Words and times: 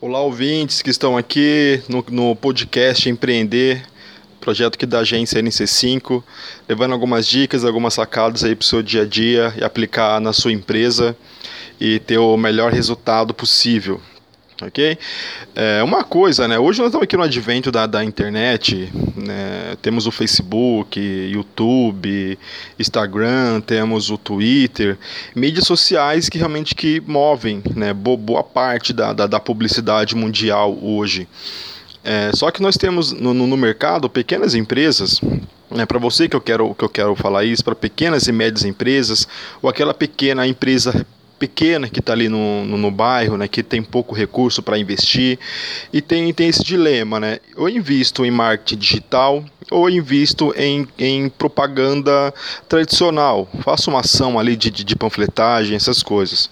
Olá, 0.00 0.20
ouvintes 0.20 0.80
que 0.80 0.90
estão 0.90 1.16
aqui 1.16 1.82
no, 1.88 2.04
no 2.08 2.36
podcast 2.36 3.10
Empreender, 3.10 3.84
projeto 4.40 4.76
aqui 4.76 4.86
da 4.86 5.00
agência 5.00 5.42
NC5, 5.42 6.22
levando 6.68 6.92
algumas 6.92 7.26
dicas, 7.26 7.64
algumas 7.64 7.94
sacadas 7.94 8.44
aí 8.44 8.54
para 8.54 8.62
o 8.62 8.66
seu 8.66 8.80
dia 8.80 9.02
a 9.02 9.04
dia 9.04 9.52
e 9.56 9.64
aplicar 9.64 10.20
na 10.20 10.32
sua 10.32 10.52
empresa 10.52 11.16
e 11.80 11.98
ter 11.98 12.16
o 12.16 12.36
melhor 12.36 12.72
resultado 12.72 13.34
possível 13.34 14.00
ok? 14.62 14.98
É, 15.54 15.82
uma 15.82 16.02
coisa, 16.04 16.48
né? 16.48 16.58
Hoje 16.58 16.80
nós 16.80 16.88
estamos 16.88 17.04
aqui 17.04 17.16
no 17.16 17.22
advento 17.22 17.70
da, 17.70 17.86
da 17.86 18.04
internet, 18.04 18.90
né? 19.16 19.76
temos 19.80 20.06
o 20.06 20.10
Facebook, 20.10 20.98
YouTube, 21.00 22.38
Instagram, 22.78 23.60
temos 23.60 24.10
o 24.10 24.18
Twitter, 24.18 24.98
mídias 25.34 25.66
sociais 25.66 26.28
que 26.28 26.38
realmente 26.38 26.74
que 26.74 27.00
movem, 27.06 27.62
né? 27.74 27.92
Boa 27.92 28.42
parte 28.42 28.92
da, 28.92 29.12
da, 29.12 29.26
da 29.26 29.40
publicidade 29.40 30.14
mundial 30.14 30.76
hoje. 30.82 31.28
É, 32.04 32.30
só 32.34 32.50
que 32.50 32.62
nós 32.62 32.76
temos 32.76 33.12
no, 33.12 33.34
no 33.34 33.56
mercado 33.56 34.08
pequenas 34.08 34.54
empresas 34.54 35.20
é, 35.72 35.84
para 35.84 35.98
você 35.98 36.28
que 36.28 36.34
eu 36.34 36.40
quero 36.40 36.74
que 36.74 36.84
eu 36.84 36.88
quero 36.88 37.14
falar 37.14 37.44
isso 37.44 37.62
para 37.62 37.74
pequenas 37.74 38.26
e 38.26 38.32
médias 38.32 38.64
empresas 38.64 39.28
ou 39.60 39.68
aquela 39.68 39.92
pequena 39.92 40.46
empresa 40.46 41.06
pequena 41.38 41.88
que 41.88 42.00
está 42.00 42.12
ali 42.12 42.28
no, 42.28 42.64
no, 42.64 42.76
no, 42.76 42.90
bairro, 42.90 43.36
né, 43.36 43.46
que 43.46 43.62
tem 43.62 43.82
pouco 43.82 44.14
recurso 44.14 44.62
para 44.62 44.78
investir 44.78 45.38
e 45.92 46.00
tem, 46.00 46.32
tem 46.32 46.48
esse 46.48 46.64
dilema, 46.64 47.20
né? 47.20 47.38
Ou 47.56 47.68
invisto 47.68 48.24
em 48.24 48.30
marketing 48.30 48.76
digital 48.76 49.44
ou 49.70 49.88
invisto 49.88 50.52
em, 50.56 50.88
em 50.98 51.28
propaganda 51.28 52.32
tradicional, 52.68 53.48
faço 53.62 53.90
uma 53.90 54.00
ação 54.00 54.38
ali 54.38 54.56
de, 54.56 54.70
de, 54.70 54.82
de 54.82 54.96
panfletagem, 54.96 55.76
essas 55.76 56.02
coisas. 56.02 56.48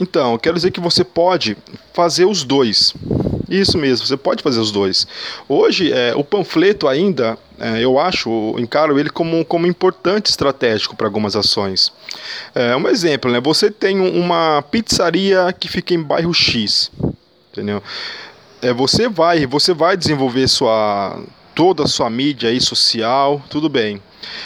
Então, 0.00 0.38
quero 0.38 0.54
dizer 0.54 0.70
que 0.70 0.80
você 0.80 1.02
pode 1.02 1.56
fazer 1.92 2.24
os 2.24 2.44
dois. 2.44 2.94
Isso 3.48 3.78
mesmo, 3.78 4.06
você 4.06 4.16
pode 4.16 4.42
fazer 4.42 4.60
os 4.60 4.70
dois. 4.70 5.06
Hoje, 5.48 5.90
é, 5.90 6.14
o 6.14 6.22
panfleto 6.22 6.86
ainda, 6.86 7.38
é, 7.58 7.82
eu 7.82 7.98
acho, 7.98 8.54
encaro 8.58 8.98
ele 8.98 9.08
como, 9.08 9.44
como 9.44 9.66
importante 9.66 10.26
estratégico 10.26 10.94
para 10.94 11.06
algumas 11.06 11.34
ações. 11.34 11.90
É, 12.54 12.76
um 12.76 12.86
exemplo, 12.88 13.30
né? 13.30 13.40
Você 13.40 13.70
tem 13.70 14.00
uma 14.00 14.62
pizzaria 14.70 15.52
que 15.58 15.66
fica 15.66 15.94
em 15.94 16.02
bairro 16.02 16.34
X, 16.34 16.90
entendeu? 17.50 17.82
É, 18.60 18.72
você 18.72 19.08
vai, 19.08 19.46
você 19.46 19.72
vai 19.72 19.96
desenvolver 19.96 20.46
sua 20.46 21.18
toda 21.54 21.82
a 21.82 21.88
sua 21.88 22.08
mídia 22.08 22.50
aí 22.50 22.60
social, 22.60 23.42
tudo 23.50 23.68
bem. 23.68 24.00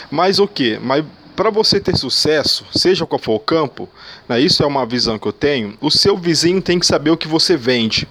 Mas 0.09 0.39
o 0.39 0.47
que? 0.47 0.79
Mas 0.79 1.05
para 1.35 1.49
você 1.49 1.79
ter 1.79 1.97
sucesso, 1.97 2.65
seja 2.71 3.05
qual 3.05 3.19
for 3.19 3.35
o 3.35 3.39
campo, 3.39 3.89
né, 4.27 4.39
isso 4.39 4.63
é 4.63 4.65
uma 4.65 4.85
visão 4.85 5.17
que 5.19 5.27
eu 5.27 5.33
tenho, 5.33 5.77
o 5.81 5.91
seu 5.91 6.17
vizinho 6.17 6.61
tem 6.61 6.79
que 6.79 6.85
saber 6.85 7.11
o 7.11 7.17
que 7.17 7.27
você 7.27 7.57
vende 7.57 8.07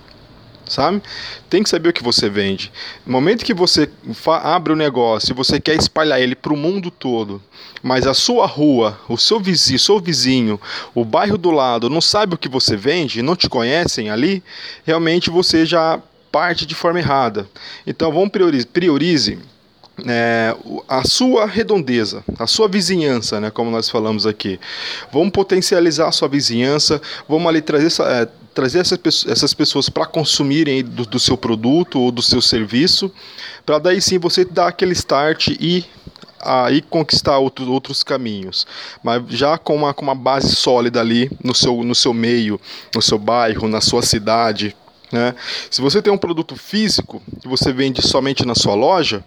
sabe? 0.72 1.02
Tem 1.50 1.62
que 1.62 1.68
saber 1.68 1.90
o 1.90 1.92
que 1.92 2.02
você 2.02 2.28
vende. 2.28 2.72
No 3.04 3.12
momento 3.12 3.44
que 3.44 3.54
você 3.54 3.90
abre 4.26 4.72
o 4.72 4.74
um 4.74 4.78
negócio 4.78 5.32
e 5.32 5.34
você 5.34 5.60
quer 5.60 5.76
espalhar 5.76 6.20
ele 6.20 6.34
para 6.34 6.52
o 6.52 6.56
mundo 6.56 6.90
todo, 6.90 7.42
mas 7.82 8.06
a 8.06 8.14
sua 8.14 8.46
rua, 8.46 8.98
o 9.08 9.18
seu 9.18 9.38
vizinho, 9.38 9.78
seu 9.78 10.00
vizinho, 10.00 10.60
o 10.94 11.04
bairro 11.04 11.36
do 11.36 11.50
lado 11.50 11.90
não 11.90 12.00
sabe 12.00 12.34
o 12.34 12.38
que 12.38 12.48
você 12.48 12.76
vende, 12.76 13.22
não 13.22 13.36
te 13.36 13.48
conhecem 13.48 14.10
ali, 14.10 14.42
realmente 14.84 15.30
você 15.30 15.66
já 15.66 16.00
parte 16.30 16.64
de 16.64 16.74
forma 16.74 16.98
errada. 16.98 17.46
Então 17.86 18.10
vamos 18.10 18.30
priorize, 18.30 18.66
priorize 18.66 19.38
é, 20.06 20.54
a 20.88 21.04
sua 21.04 21.46
redondeza, 21.46 22.24
a 22.38 22.46
sua 22.46 22.68
vizinhança, 22.68 23.40
né, 23.40 23.50
como 23.50 23.70
nós 23.70 23.88
falamos 23.88 24.26
aqui. 24.26 24.58
Vamos 25.12 25.30
potencializar 25.30 26.08
a 26.08 26.12
sua 26.12 26.28
vizinhança, 26.28 27.00
vamos 27.28 27.46
ali 27.46 27.60
trazer, 27.60 28.02
é, 28.02 28.28
trazer 28.54 28.80
essas, 28.80 29.26
essas 29.26 29.54
pessoas 29.54 29.88
para 29.88 30.06
consumirem 30.06 30.82
do, 30.82 31.04
do, 31.04 31.18
seu 31.18 31.36
produto 31.36 32.00
ou 32.00 32.10
do 32.10 32.22
seu 32.22 32.40
serviço, 32.40 33.12
para 33.64 33.78
daí 33.78 34.00
sim 34.00 34.18
você 34.18 34.44
dar 34.44 34.68
aquele 34.68 34.92
start 34.92 35.48
e 35.60 35.84
aí 36.40 36.82
conquistar 36.82 37.38
outro, 37.38 37.70
outros 37.70 38.02
caminhos, 38.02 38.66
mas 39.02 39.22
já 39.28 39.56
com 39.56 39.76
uma, 39.76 39.94
com 39.94 40.02
uma 40.02 40.14
base 40.14 40.56
sólida 40.56 41.00
ali 41.00 41.30
no 41.42 41.54
seu, 41.54 41.84
no 41.84 41.94
seu 41.94 42.12
meio, 42.12 42.60
no 42.94 43.00
seu 43.00 43.18
bairro, 43.18 43.68
na 43.68 43.80
sua 43.80 44.02
cidade. 44.02 44.74
Né? 45.12 45.34
Se 45.70 45.80
você 45.80 46.02
tem 46.02 46.12
um 46.12 46.18
produto 46.18 46.56
físico 46.56 47.22
que 47.40 47.46
você 47.46 47.72
vende 47.72 48.02
somente 48.02 48.44
na 48.44 48.54
sua 48.54 48.74
loja, 48.74 49.22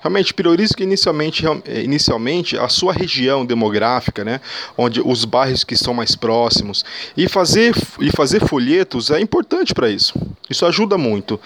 realmente 0.00 0.32
priorize 0.34 0.74
inicialmente, 0.78 1.44
eh, 1.46 1.82
inicialmente 1.82 2.56
a 2.56 2.68
sua 2.68 2.92
região 2.92 3.44
demográfica, 3.44 4.24
né, 4.24 4.40
onde 4.76 5.00
os 5.00 5.24
bairros 5.24 5.64
que 5.64 5.74
estão 5.74 5.94
mais 5.94 6.14
próximos 6.14 6.84
e 7.16 7.28
fazer 7.28 7.74
e 8.00 8.10
fazer 8.10 8.40
folhetos 8.46 9.10
é 9.10 9.20
importante 9.20 9.74
para 9.74 9.88
isso. 9.88 10.14
Isso 10.48 10.64
ajuda 10.64 10.96
muito, 10.96 11.40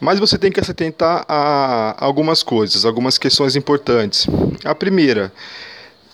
mas 0.00 0.18
você 0.18 0.36
tem 0.36 0.50
que 0.50 0.62
se 0.64 0.70
atentar 0.70 1.24
a 1.28 1.96
algumas 1.98 2.42
coisas, 2.42 2.84
algumas 2.84 3.18
questões 3.18 3.56
importantes. 3.56 4.26
A 4.64 4.74
primeira 4.74 5.32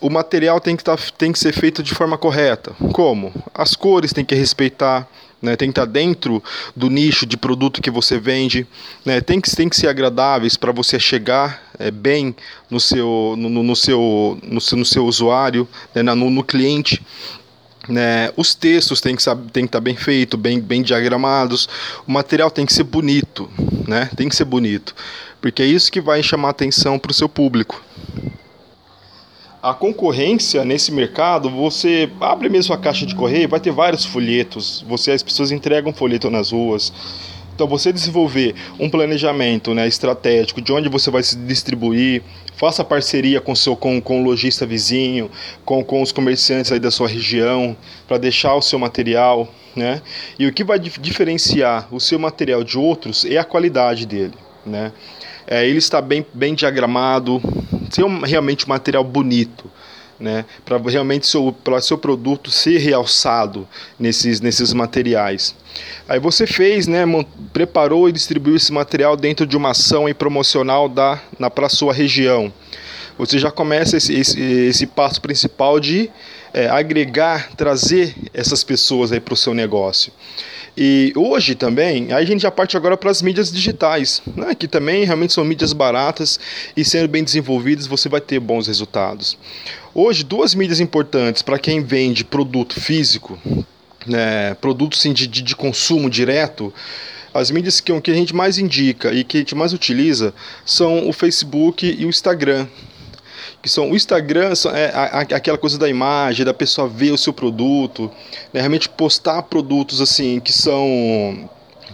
o 0.04 0.10
material 0.10 0.60
tem 0.60 0.76
que, 0.76 0.84
tá, 0.84 0.98
tem 1.16 1.32
que 1.32 1.38
ser 1.38 1.54
feito 1.54 1.82
de 1.82 1.94
forma 1.94 2.18
correta. 2.18 2.72
Como? 2.92 3.32
As 3.54 3.74
cores 3.74 4.12
tem 4.12 4.22
que 4.22 4.34
respeitar, 4.34 5.08
né? 5.44 5.56
tem 5.56 5.68
que 5.68 5.72
estar 5.72 5.84
dentro 5.84 6.42
do 6.74 6.88
nicho 6.88 7.26
de 7.26 7.36
produto 7.36 7.82
que 7.82 7.90
você 7.90 8.18
vende, 8.18 8.66
né? 9.04 9.20
tem, 9.20 9.40
que, 9.40 9.54
tem 9.54 9.68
que 9.68 9.76
ser 9.76 9.88
agradáveis 9.88 10.56
para 10.56 10.72
você 10.72 10.98
chegar 10.98 11.62
é, 11.78 11.90
bem 11.90 12.34
no 12.70 12.80
seu, 12.80 13.34
no, 13.36 13.48
no, 13.48 13.76
seu, 13.76 14.38
no, 14.42 14.60
seu, 14.60 14.78
no 14.78 14.84
seu 14.84 15.04
usuário, 15.04 15.68
né? 15.94 16.02
no, 16.02 16.30
no 16.30 16.42
cliente. 16.42 17.00
Né, 17.86 18.32
os 18.34 18.54
textos 18.54 18.98
têm 19.02 19.14
que, 19.14 19.22
têm 19.52 19.64
que 19.64 19.68
estar 19.68 19.80
bem 19.80 19.94
feitos, 19.94 20.40
bem, 20.40 20.58
bem 20.58 20.82
diagramados, 20.82 21.68
o 22.08 22.10
material 22.10 22.50
tem 22.50 22.64
que 22.64 22.72
ser 22.72 22.84
bonito, 22.84 23.46
né, 23.86 24.08
tem 24.16 24.26
que 24.26 24.34
ser 24.34 24.46
bonito, 24.46 24.94
porque 25.38 25.62
é 25.62 25.66
isso 25.66 25.92
que 25.92 26.00
vai 26.00 26.22
chamar 26.22 26.48
atenção 26.48 26.98
para 26.98 27.10
o 27.10 27.14
seu 27.14 27.28
público 27.28 27.84
a 29.64 29.72
concorrência 29.72 30.62
nesse 30.62 30.92
mercado, 30.92 31.48
você 31.48 32.10
abre 32.20 32.50
mesmo 32.50 32.74
a 32.74 32.78
caixa 32.78 33.06
de 33.06 33.14
correio, 33.14 33.48
vai 33.48 33.58
ter 33.58 33.72
vários 33.72 34.04
folhetos, 34.04 34.84
você 34.86 35.12
as 35.12 35.22
pessoas 35.22 35.50
entregam 35.50 35.90
folheto 35.90 36.28
nas 36.28 36.52
ruas. 36.52 36.92
Então 37.54 37.66
você 37.66 37.90
desenvolver 37.90 38.54
um 38.78 38.90
planejamento 38.90 39.72
né, 39.72 39.88
estratégico 39.88 40.60
de 40.60 40.70
onde 40.70 40.90
você 40.90 41.10
vai 41.10 41.22
se 41.22 41.34
distribuir, 41.34 42.22
faça 42.54 42.84
parceria 42.84 43.40
com 43.40 43.54
seu 43.54 43.74
com, 43.74 44.02
com 44.02 44.20
o 44.20 44.24
lojista 44.24 44.66
vizinho, 44.66 45.30
com, 45.64 45.82
com 45.82 46.02
os 46.02 46.12
comerciantes 46.12 46.70
aí 46.70 46.78
da 46.78 46.90
sua 46.90 47.08
região, 47.08 47.74
para 48.06 48.18
deixar 48.18 48.54
o 48.54 48.60
seu 48.60 48.78
material. 48.78 49.48
Né? 49.74 50.02
E 50.38 50.46
o 50.46 50.52
que 50.52 50.62
vai 50.62 50.78
diferenciar 50.78 51.88
o 51.90 51.98
seu 51.98 52.18
material 52.18 52.62
de 52.62 52.76
outros 52.76 53.24
é 53.24 53.38
a 53.38 53.44
qualidade 53.44 54.04
dele. 54.04 54.34
Né? 54.66 54.92
É, 55.46 55.66
ele 55.66 55.78
está 55.78 56.02
bem, 56.02 56.24
bem 56.34 56.54
diagramado, 56.54 57.40
ser 57.90 58.04
realmente 58.24 58.66
um 58.66 58.68
material 58.68 59.04
bonito, 59.04 59.70
né? 60.18 60.44
Para 60.64 60.78
realmente 60.78 61.26
seu, 61.26 61.52
para 61.52 61.80
seu 61.80 61.98
produto 61.98 62.50
ser 62.50 62.78
realçado 62.78 63.66
nesses, 63.98 64.40
nesses 64.40 64.72
materiais. 64.72 65.54
Aí 66.08 66.18
você 66.18 66.46
fez, 66.46 66.86
né? 66.86 67.04
Preparou 67.52 68.08
e 68.08 68.12
distribuiu 68.12 68.56
esse 68.56 68.72
material 68.72 69.16
dentro 69.16 69.46
de 69.46 69.56
uma 69.56 69.70
ação 69.70 70.08
e 70.08 70.14
promocional 70.14 70.88
da 70.88 71.20
na 71.38 71.50
para 71.50 71.68
sua 71.68 71.92
região. 71.92 72.52
Você 73.16 73.38
já 73.38 73.50
começa 73.50 73.96
esse, 73.96 74.12
esse, 74.12 74.40
esse 74.40 74.86
passo 74.86 75.20
principal 75.20 75.78
de 75.78 76.10
é, 76.52 76.68
agregar, 76.68 77.50
trazer 77.56 78.14
essas 78.32 78.64
pessoas 78.64 79.12
aí 79.12 79.20
para 79.20 79.34
o 79.34 79.36
seu 79.36 79.54
negócio. 79.54 80.12
E 80.76 81.12
hoje 81.14 81.54
também, 81.54 82.12
aí 82.12 82.24
a 82.24 82.26
gente 82.26 82.42
já 82.42 82.50
parte 82.50 82.76
agora 82.76 82.96
para 82.96 83.10
as 83.10 83.22
mídias 83.22 83.52
digitais, 83.52 84.20
né, 84.34 84.54
que 84.56 84.66
também 84.66 85.04
realmente 85.04 85.32
são 85.32 85.44
mídias 85.44 85.72
baratas 85.72 86.40
e 86.76 86.84
sendo 86.84 87.08
bem 87.08 87.22
desenvolvidas 87.22 87.86
você 87.86 88.08
vai 88.08 88.20
ter 88.20 88.40
bons 88.40 88.66
resultados. 88.66 89.38
Hoje, 89.94 90.24
duas 90.24 90.52
mídias 90.52 90.80
importantes 90.80 91.42
para 91.42 91.60
quem 91.60 91.80
vende 91.80 92.24
produto 92.24 92.80
físico, 92.80 93.38
né, 94.04 94.54
produto 94.54 94.96
sim, 94.96 95.12
de, 95.12 95.28
de 95.28 95.54
consumo 95.54 96.10
direto, 96.10 96.74
as 97.32 97.52
mídias 97.52 97.80
que, 97.80 98.00
que 98.00 98.10
a 98.10 98.14
gente 98.14 98.34
mais 98.34 98.58
indica 98.58 99.12
e 99.12 99.22
que 99.22 99.36
a 99.36 99.40
gente 99.40 99.54
mais 99.54 99.72
utiliza 99.72 100.34
são 100.64 101.08
o 101.08 101.12
Facebook 101.12 101.86
e 101.86 102.04
o 102.04 102.08
Instagram 102.08 102.66
que 103.64 103.68
são 103.70 103.92
o 103.92 103.96
Instagram, 103.96 104.52
é 104.74 105.34
aquela 105.34 105.56
coisa 105.56 105.78
da 105.78 105.88
imagem, 105.88 106.44
da 106.44 106.52
pessoa 106.52 106.86
ver 106.86 107.12
o 107.12 107.16
seu 107.16 107.32
produto, 107.32 108.10
né, 108.52 108.60
realmente 108.60 108.90
postar 108.90 109.40
produtos 109.44 110.02
assim 110.02 110.38
que 110.38 110.52
são 110.52 111.48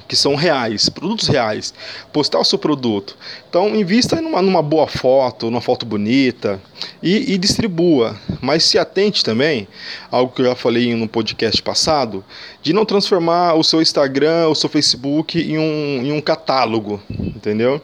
que 0.08 0.17
são 0.17 0.34
reais, 0.34 0.88
produtos 0.88 1.28
reais, 1.28 1.72
postar 2.12 2.40
o 2.40 2.44
seu 2.44 2.58
produto. 2.58 3.17
Então, 3.49 3.76
invista 3.76 4.20
numa, 4.20 4.43
numa 4.43 4.61
boa 4.61 4.88
foto, 4.88 5.46
numa 5.49 5.61
foto 5.61 5.87
bonita 5.87 6.61
e, 7.00 7.32
e, 7.32 7.38
distribua. 7.38 8.19
Mas 8.40 8.64
se 8.64 8.76
atente 8.76 9.25
também, 9.25 9.69
algo 10.11 10.32
que 10.32 10.43
eu 10.43 10.46
já 10.46 10.56
falei 10.56 10.93
no 10.96 11.06
podcast 11.06 11.62
passado, 11.62 12.25
de 12.61 12.73
não 12.73 12.84
transformar 12.84 13.55
o 13.55 13.62
seu 13.62 13.81
Instagram, 13.81 14.49
o 14.49 14.55
seu 14.56 14.69
Facebook 14.69 15.38
em 15.38 15.56
um, 15.56 16.02
em 16.05 16.11
um 16.11 16.20
catálogo, 16.20 17.00
entendeu? 17.08 17.81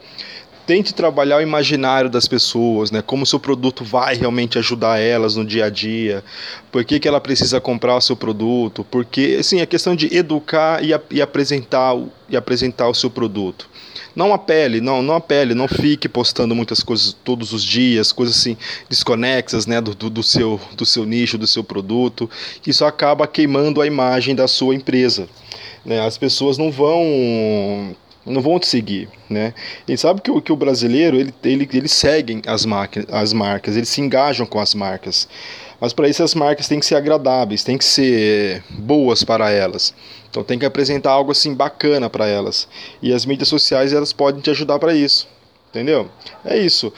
Tente 0.66 0.92
trabalhar 0.92 1.36
o 1.36 1.40
imaginário 1.40 2.10
das 2.10 2.26
pessoas, 2.26 2.90
né? 2.90 3.00
Como 3.00 3.22
o 3.22 3.26
seu 3.26 3.38
produto 3.38 3.84
vai 3.84 4.16
realmente 4.16 4.58
ajudar 4.58 4.98
elas 4.98 5.36
no 5.36 5.44
dia 5.44 5.66
a 5.66 5.70
dia, 5.70 6.24
por 6.72 6.84
que, 6.84 6.98
que 6.98 7.06
ela 7.06 7.20
precisa 7.20 7.60
comprar 7.60 7.96
o 7.96 8.00
seu 8.00 8.16
produto, 8.16 8.84
porque, 8.90 9.36
assim, 9.38 9.60
é 9.60 9.66
questão 9.66 9.94
de 9.94 10.14
educar 10.14 10.84
e, 10.84 10.90
e 11.10 11.22
apresentar, 11.22 11.96
e 12.28 12.36
apresentar 12.36 12.88
o 12.88 12.94
seu 12.94 13.08
produto. 13.08 13.68
Não 14.14 14.32
apele, 14.32 14.80
não, 14.80 15.02
não 15.02 15.14
apele, 15.14 15.54
não 15.54 15.68
fique 15.68 16.08
postando 16.08 16.54
muitas 16.54 16.82
coisas 16.82 17.12
todos 17.12 17.52
os 17.52 17.62
dias, 17.62 18.12
coisas 18.12 18.38
assim 18.38 18.56
desconexas, 18.88 19.66
né, 19.66 19.78
do, 19.78 19.94
do, 19.94 20.08
do 20.08 20.22
seu, 20.22 20.58
do 20.74 20.86
seu 20.86 21.04
nicho, 21.04 21.36
do 21.36 21.46
seu 21.46 21.62
produto. 21.62 22.28
Isso 22.66 22.84
acaba 22.84 23.26
queimando 23.26 23.80
a 23.80 23.86
imagem 23.86 24.34
da 24.34 24.48
sua 24.48 24.74
empresa. 24.74 25.28
Né? 25.84 26.00
As 26.00 26.16
pessoas 26.16 26.56
não 26.56 26.70
vão 26.70 27.94
não 28.26 28.42
vão 28.42 28.58
te 28.58 28.66
seguir, 28.66 29.08
né? 29.30 29.54
E 29.86 29.96
sabe 29.96 30.20
que 30.20 30.30
o, 30.30 30.42
que 30.42 30.52
o 30.52 30.56
brasileiro, 30.56 31.16
ele, 31.16 31.32
ele, 31.44 31.68
eles 31.72 31.92
seguem 31.92 32.42
as, 32.46 32.66
as 33.10 33.32
marcas, 33.32 33.76
eles 33.76 33.88
se 33.88 34.00
engajam 34.00 34.44
com 34.44 34.58
as 34.58 34.74
marcas. 34.74 35.28
Mas 35.80 35.92
para 35.92 36.08
isso 36.08 36.22
as 36.22 36.34
marcas 36.34 36.68
têm 36.68 36.80
que 36.80 36.86
ser 36.86 36.96
agradáveis, 36.96 37.62
têm 37.62 37.78
que 37.78 37.84
ser 37.84 38.64
boas 38.70 39.22
para 39.22 39.50
elas. 39.50 39.94
Então 40.28 40.42
tem 40.42 40.58
que 40.58 40.66
apresentar 40.66 41.12
algo 41.12 41.32
assim 41.32 41.54
bacana 41.54 42.10
para 42.10 42.26
elas. 42.26 42.66
E 43.00 43.12
as 43.12 43.24
mídias 43.24 43.48
sociais 43.48 43.92
elas 43.92 44.12
podem 44.12 44.40
te 44.40 44.50
ajudar 44.50 44.78
para 44.78 44.94
isso. 44.94 45.28
Entendeu? 45.70 46.08
É 46.44 46.58
isso. 46.58 46.92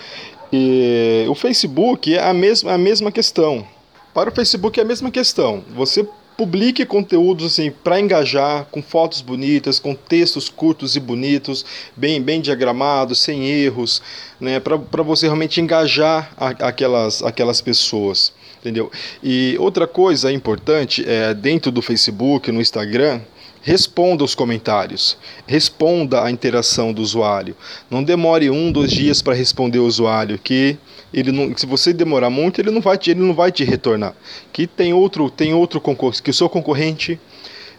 E 0.52 1.26
o 1.28 1.34
Facebook 1.34 2.14
é 2.14 2.22
a 2.22 2.32
mesma, 2.32 2.72
a 2.72 2.78
mesma 2.78 3.12
questão. 3.12 3.66
Para 4.14 4.30
o 4.30 4.34
Facebook 4.34 4.78
é 4.78 4.82
a 4.82 4.86
mesma 4.86 5.10
questão. 5.10 5.62
Você 5.74 6.08
publique 6.38 6.86
conteúdos 6.86 7.46
assim 7.46 7.68
para 7.68 7.98
engajar, 7.98 8.64
com 8.70 8.80
fotos 8.80 9.20
bonitas, 9.20 9.80
com 9.80 9.92
textos 9.92 10.48
curtos 10.48 10.94
e 10.94 11.00
bonitos, 11.00 11.66
bem 11.96 12.22
bem 12.22 12.40
diagramados, 12.40 13.18
sem 13.18 13.44
erros, 13.48 14.00
né, 14.40 14.60
para 14.60 15.02
você 15.02 15.26
realmente 15.26 15.60
engajar 15.60 16.32
a, 16.36 16.50
aquelas 16.68 17.24
aquelas 17.24 17.60
pessoas, 17.60 18.32
entendeu? 18.60 18.88
E 19.20 19.56
outra 19.58 19.88
coisa 19.88 20.30
importante 20.30 21.04
é 21.08 21.34
dentro 21.34 21.72
do 21.72 21.82
Facebook, 21.82 22.52
no 22.52 22.60
Instagram, 22.60 23.20
Responda 23.62 24.24
os 24.24 24.34
comentários, 24.34 25.18
responda 25.46 26.22
a 26.24 26.30
interação 26.30 26.92
do 26.92 27.02
usuário. 27.02 27.56
Não 27.90 28.02
demore 28.02 28.50
um, 28.50 28.70
dois 28.70 28.90
dias 28.90 29.20
para 29.20 29.34
responder 29.34 29.78
o 29.78 29.86
usuário, 29.86 30.38
que 30.38 30.78
ele 31.12 31.32
não, 31.32 31.56
se 31.56 31.66
você 31.66 31.92
demorar 31.92 32.30
muito, 32.30 32.60
ele 32.60 32.70
não 32.70 32.80
vai 32.80 32.96
te, 32.96 33.10
ele 33.10 33.20
não 33.20 33.34
vai 33.34 33.50
te 33.50 33.64
retornar. 33.64 34.14
Que 34.52 34.66
tem 34.66 34.92
outro, 34.92 35.28
tem 35.28 35.52
outro 35.54 35.80
concorrente, 35.80 36.22
que 36.22 36.30
o 36.30 36.34
seu 36.34 36.48
concorrente 36.48 37.18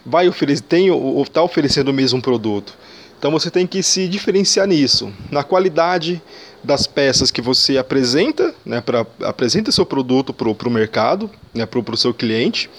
vai 0.05 0.27
oferecer, 0.27 0.63
tem 0.63 0.91
ou 0.91 1.21
está 1.23 1.41
oferecendo 1.41 1.89
o 1.89 1.93
mesmo 1.93 2.21
produto. 2.21 2.77
Então 3.17 3.31
você 3.31 3.51
tem 3.51 3.67
que 3.67 3.83
se 3.83 4.07
diferenciar 4.07 4.65
nisso, 4.65 5.11
na 5.29 5.43
qualidade 5.43 6.21
das 6.63 6.87
peças 6.87 7.31
que 7.31 7.41
você 7.41 7.77
apresenta, 7.77 8.55
né, 8.65 8.79
para 8.81 9.05
apresenta 9.21 9.71
seu 9.71 9.85
produto 9.85 10.33
para 10.33 10.49
o 10.49 10.71
mercado, 10.71 11.29
né, 11.53 11.65
para 11.65 11.79
o 11.79 11.97
seu 11.97 12.13
cliente, 12.13 12.69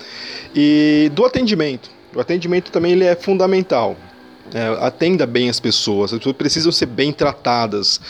e 0.55 1.11
do 1.15 1.25
atendimento. 1.25 1.91
O 2.15 2.21
atendimento 2.21 2.71
também 2.71 2.93
ele 2.93 3.05
é 3.05 3.15
fundamental. 3.15 3.97
É, 4.53 4.85
atenda 4.85 5.27
bem 5.27 5.49
as 5.49 5.61
pessoas, 5.61 6.13
as 6.13 6.19
pessoas 6.19 6.37
precisam 6.37 6.73
ser 6.73 6.87
bem 6.87 7.13
tratadas. 7.13 8.01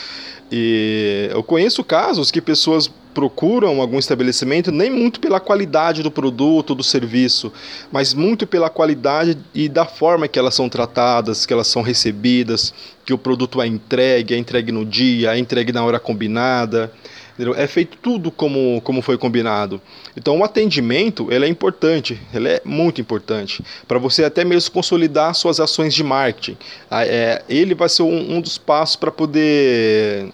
E 0.50 1.28
eu 1.30 1.42
conheço 1.42 1.84
casos 1.84 2.30
que 2.30 2.40
pessoas 2.40 2.90
procuram 3.12 3.80
algum 3.80 3.98
estabelecimento 3.98 4.70
nem 4.70 4.90
muito 4.90 5.20
pela 5.20 5.40
qualidade 5.40 6.02
do 6.02 6.10
produto, 6.10 6.74
do 6.74 6.82
serviço, 6.82 7.52
mas 7.90 8.14
muito 8.14 8.46
pela 8.46 8.70
qualidade 8.70 9.36
e 9.54 9.68
da 9.68 9.84
forma 9.84 10.28
que 10.28 10.38
elas 10.38 10.54
são 10.54 10.68
tratadas, 10.68 11.44
que 11.44 11.52
elas 11.52 11.66
são 11.66 11.82
recebidas, 11.82 12.72
que 13.04 13.12
o 13.12 13.18
produto 13.18 13.60
é 13.60 13.66
entregue, 13.66 14.34
é 14.34 14.38
entregue 14.38 14.72
no 14.72 14.84
dia, 14.84 15.34
é 15.34 15.38
entregue 15.38 15.72
na 15.72 15.84
hora 15.84 15.98
combinada. 15.98 16.92
Entendeu? 17.40 17.54
É 17.58 17.66
feito 17.66 17.96
tudo 17.96 18.30
como, 18.30 18.82
como 18.82 19.00
foi 19.00 19.16
combinado. 19.16 19.80
Então 20.14 20.38
o 20.38 20.44
atendimento 20.44 21.32
ele 21.32 21.46
é 21.46 21.48
importante, 21.48 22.20
ele 22.34 22.48
é 22.48 22.60
muito 22.66 23.00
importante 23.00 23.64
para 23.88 23.98
você 23.98 24.24
até 24.24 24.44
mesmo 24.44 24.70
consolidar 24.70 25.34
suas 25.34 25.58
ações 25.58 25.94
de 25.94 26.04
marketing. 26.04 26.58
Ah, 26.90 27.06
é, 27.06 27.42
ele 27.48 27.74
vai 27.74 27.88
ser 27.88 28.02
um, 28.02 28.36
um 28.36 28.42
dos 28.42 28.58
passos 28.58 28.96
para 28.96 29.10
poder 29.10 30.30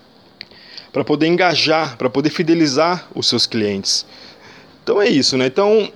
para 0.93 1.05
poder 1.05 1.29
engajar, 1.29 1.97
para 1.97 2.11
poder 2.11 2.31
fidelizar 2.31 3.07
os 3.15 3.29
seus 3.29 3.47
clientes. 3.47 4.05
Então 4.83 5.01
é 5.01 5.09
isso, 5.09 5.39
né? 5.39 5.47
Então 5.47 5.89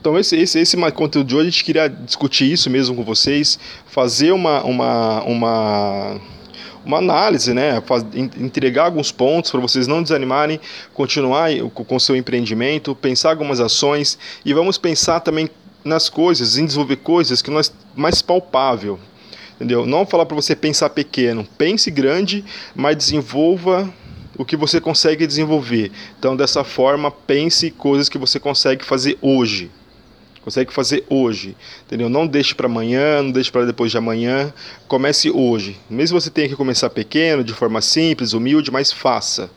então 0.00 0.18
esse, 0.18 0.34
esse, 0.34 0.58
esse 0.58 0.78
conteúdo 0.92 1.26
de 1.26 1.36
hoje 1.36 1.48
a 1.48 1.50
gente 1.50 1.64
queria 1.64 1.88
discutir 1.90 2.50
isso 2.50 2.70
mesmo 2.70 2.96
com 2.96 3.04
vocês, 3.04 3.58
fazer 3.84 4.32
uma, 4.32 4.64
uma, 4.64 5.22
uma 5.24 6.20
uma 6.84 6.98
análise, 6.98 7.52
né? 7.54 7.82
entregar 8.38 8.84
alguns 8.84 9.12
pontos 9.12 9.50
para 9.50 9.60
vocês 9.60 9.86
não 9.86 10.02
desanimarem, 10.02 10.60
continuar 10.92 11.50
com 11.72 11.96
o 11.96 12.00
seu 12.00 12.16
empreendimento, 12.16 12.94
pensar 12.94 13.30
algumas 13.30 13.60
ações 13.60 14.18
e 14.44 14.52
vamos 14.52 14.78
pensar 14.78 15.20
também 15.20 15.48
nas 15.84 16.08
coisas, 16.08 16.56
em 16.56 16.66
desenvolver 16.66 16.96
coisas 16.96 17.42
que 17.42 17.50
nós 17.50 17.72
mais 17.94 18.22
palpável, 18.22 18.98
entendeu? 19.56 19.84
Não 19.86 20.06
falar 20.06 20.26
para 20.26 20.36
você 20.36 20.54
pensar 20.54 20.90
pequeno, 20.90 21.46
pense 21.58 21.90
grande, 21.90 22.44
mas 22.74 22.96
desenvolva 22.96 23.92
o 24.36 24.44
que 24.44 24.56
você 24.56 24.80
consegue 24.80 25.26
desenvolver. 25.26 25.92
Então, 26.18 26.34
dessa 26.34 26.64
forma, 26.64 27.10
pense 27.10 27.70
coisas 27.70 28.08
que 28.08 28.18
você 28.18 28.40
consegue 28.40 28.84
fazer 28.84 29.18
hoje 29.20 29.70
consegue 30.42 30.72
fazer 30.72 31.04
hoje, 31.08 31.56
entendeu? 31.86 32.08
Não 32.08 32.26
deixe 32.26 32.54
para 32.54 32.66
amanhã, 32.66 33.22
não 33.22 33.30
deixe 33.30 33.50
para 33.50 33.64
depois 33.64 33.90
de 33.90 33.96
amanhã, 33.96 34.52
comece 34.88 35.30
hoje. 35.30 35.78
Mesmo 35.88 36.20
você 36.20 36.30
tenha 36.30 36.48
que 36.48 36.56
começar 36.56 36.90
pequeno, 36.90 37.44
de 37.44 37.52
forma 37.52 37.80
simples, 37.80 38.32
humilde, 38.32 38.70
mas 38.70 38.92
faça, 38.92 39.50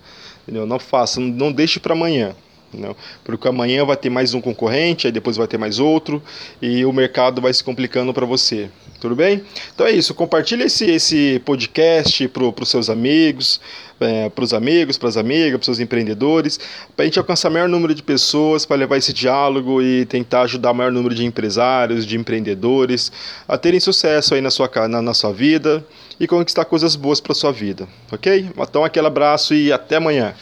entendeu? 0.44 0.66
Não 0.66 0.80
faça, 0.80 1.20
não, 1.20 1.52
deixe 1.52 1.80
para 1.80 1.94
amanhã. 1.94 2.36
Não, 2.74 2.96
porque 3.24 3.48
amanhã 3.48 3.86
vai 3.86 3.96
ter 3.96 4.10
mais 4.10 4.34
um 4.34 4.42
concorrente, 4.42 5.08
aí 5.08 5.12
depois 5.12 5.38
vai 5.38 5.48
ter 5.48 5.58
mais 5.58 5.80
outro 5.80 6.22
e 6.62 6.86
o 6.86 6.92
mercado 6.92 7.42
vai 7.42 7.54
se 7.54 7.64
complicando 7.64 8.14
para 8.14 8.26
você. 8.26 8.70
Tudo 9.00 9.16
bem? 9.16 9.44
Então 9.74 9.86
é 9.86 9.92
isso. 9.92 10.14
Compartilhe 10.14 10.64
esse, 10.64 10.86
esse 10.90 11.42
podcast 11.46 12.28
para 12.30 12.44
os 12.44 12.70
seus 12.70 12.90
amigos, 12.90 13.60
é, 14.00 14.30
para 14.30 14.44
os 14.44 14.54
amigos, 14.54 14.98
para 14.98 15.10
as 15.10 15.18
amigas, 15.18 15.52
para 15.52 15.60
os 15.60 15.66
seus 15.66 15.80
empreendedores, 15.80 16.60
para 16.96 17.04
a 17.04 17.06
gente 17.06 17.20
alcançar 17.20 17.50
o 17.50 17.52
maior 17.52 17.70
número 17.70 17.94
de 17.94 18.02
pessoas, 18.02 18.66
para 18.66 18.78
levar 18.78 18.98
esse 18.98 19.14
diálogo 19.14 19.82
e 19.82 20.06
tentar 20.06 20.42
ajudar 20.44 20.72
o 20.72 20.76
maior 20.76 20.92
número 20.92 21.14
de 21.14 21.26
empresários, 21.26 22.06
de 22.06 22.18
empreendedores 22.18 23.12
a 23.48 23.58
terem 23.58 23.80
sucesso 23.80 24.34
aí 24.34 24.42
na 24.42 24.50
sua, 24.50 24.70
na, 24.88 25.02
na 25.02 25.14
sua 25.14 25.32
vida 25.34 25.86
e 26.20 26.28
conquistar 26.28 26.66
coisas 26.66 26.96
boas 26.96 27.20
para 27.20 27.34
sua 27.34 27.52
vida. 27.52 27.88
Ok? 28.12 28.50
Então 28.58 28.84
aquele 28.84 29.08
abraço 29.08 29.54
e 29.54 29.72
até 29.72 29.98
amanhã. 29.98 30.34